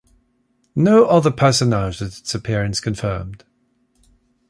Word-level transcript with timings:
No 0.73 1.05
other 1.05 1.29
personage 1.29 1.99
has 1.99 2.17
its 2.17 2.33
appearance 2.33 2.79
confirmed. 2.79 3.43